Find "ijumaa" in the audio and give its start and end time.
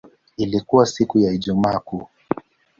1.31-1.79